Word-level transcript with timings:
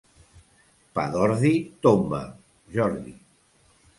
Pa 0.99 1.03
d'ordi, 1.15 1.51
tomba, 1.85 2.23
Jordi. 2.79 3.17